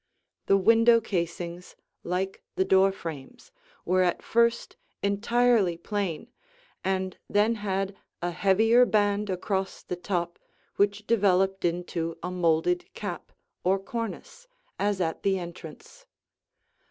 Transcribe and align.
The 0.47 0.57
window 0.57 0.99
casings, 0.99 1.75
like 2.03 2.41
the 2.55 2.65
door 2.65 2.91
frames, 2.91 3.51
were 3.85 4.01
at 4.01 4.23
first 4.23 4.75
entirely 5.03 5.77
plain 5.77 6.31
and 6.83 7.19
then 7.29 7.53
had 7.53 7.95
a 8.19 8.31
heavier 8.31 8.83
band 8.83 9.29
across 9.29 9.83
the 9.83 9.95
top 9.95 10.39
which 10.75 11.05
developed 11.05 11.63
into 11.65 12.17
a 12.23 12.31
molded 12.31 12.91
cap 12.95 13.31
or 13.63 13.77
cornice, 13.77 14.47
as 14.79 14.99
at 15.01 15.21
the 15.21 15.37
entrance. 15.37 16.07